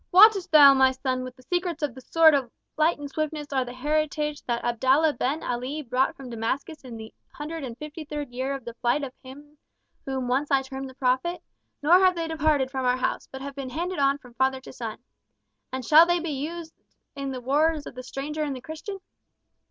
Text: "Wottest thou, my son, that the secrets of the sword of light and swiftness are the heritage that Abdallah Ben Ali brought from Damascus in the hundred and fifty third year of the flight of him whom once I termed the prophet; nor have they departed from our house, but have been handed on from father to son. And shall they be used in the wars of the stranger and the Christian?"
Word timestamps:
"Wottest 0.11 0.49
thou, 0.51 0.73
my 0.73 0.89
son, 0.89 1.23
that 1.25 1.35
the 1.35 1.43
secrets 1.43 1.83
of 1.83 1.93
the 1.93 2.01
sword 2.01 2.33
of 2.33 2.49
light 2.75 2.97
and 2.97 3.07
swiftness 3.07 3.53
are 3.53 3.63
the 3.63 3.71
heritage 3.75 4.43
that 4.45 4.65
Abdallah 4.65 5.13
Ben 5.13 5.43
Ali 5.43 5.83
brought 5.83 6.15
from 6.17 6.31
Damascus 6.31 6.83
in 6.83 6.97
the 6.97 7.13
hundred 7.33 7.63
and 7.63 7.77
fifty 7.77 8.03
third 8.03 8.31
year 8.31 8.55
of 8.55 8.65
the 8.65 8.73
flight 8.73 9.03
of 9.03 9.13
him 9.23 9.59
whom 10.07 10.27
once 10.27 10.49
I 10.49 10.63
termed 10.63 10.89
the 10.89 10.95
prophet; 10.95 11.43
nor 11.83 11.99
have 11.99 12.15
they 12.15 12.27
departed 12.27 12.71
from 12.71 12.83
our 12.83 12.97
house, 12.97 13.27
but 13.31 13.43
have 13.43 13.53
been 13.53 13.69
handed 13.69 13.99
on 13.99 14.17
from 14.17 14.33
father 14.33 14.59
to 14.61 14.73
son. 14.73 15.03
And 15.71 15.85
shall 15.85 16.07
they 16.07 16.19
be 16.19 16.31
used 16.31 16.73
in 17.15 17.29
the 17.29 17.39
wars 17.39 17.85
of 17.85 17.93
the 17.93 18.01
stranger 18.01 18.41
and 18.41 18.55
the 18.55 18.61
Christian?" 18.61 18.97